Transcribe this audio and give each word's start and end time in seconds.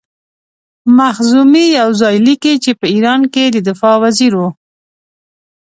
مخزومي 0.97 1.65
یو 1.79 1.89
ځای 2.01 2.15
لیکي 2.25 2.53
چې 2.63 2.71
په 2.79 2.85
ایران 2.93 3.21
کې 3.33 3.43
د 3.51 3.57
دفاع 3.69 3.95
وزیر 4.03 4.33
وو. 4.37 4.49